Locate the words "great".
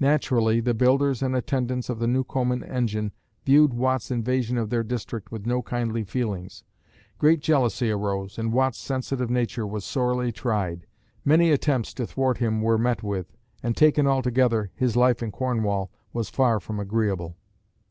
7.18-7.40